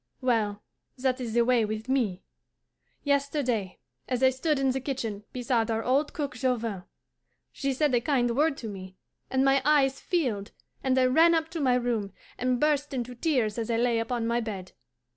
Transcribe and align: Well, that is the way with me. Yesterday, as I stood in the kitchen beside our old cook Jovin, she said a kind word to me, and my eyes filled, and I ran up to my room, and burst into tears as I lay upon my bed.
Well, 0.19 0.63
that 0.97 1.21
is 1.21 1.35
the 1.35 1.45
way 1.45 1.63
with 1.63 1.87
me. 1.87 2.23
Yesterday, 3.03 3.77
as 4.07 4.23
I 4.23 4.31
stood 4.31 4.57
in 4.57 4.71
the 4.71 4.79
kitchen 4.81 5.25
beside 5.31 5.69
our 5.69 5.83
old 5.83 6.11
cook 6.11 6.33
Jovin, 6.35 6.85
she 7.51 7.71
said 7.71 7.93
a 7.93 8.01
kind 8.01 8.35
word 8.35 8.57
to 8.57 8.67
me, 8.67 8.95
and 9.29 9.45
my 9.45 9.61
eyes 9.63 9.99
filled, 9.99 10.53
and 10.83 10.97
I 10.97 11.05
ran 11.05 11.35
up 11.35 11.49
to 11.49 11.59
my 11.61 11.75
room, 11.75 12.13
and 12.39 12.59
burst 12.59 12.95
into 12.95 13.13
tears 13.13 13.59
as 13.59 13.69
I 13.69 13.77
lay 13.77 13.99
upon 13.99 14.25
my 14.25 14.39
bed. 14.39 14.71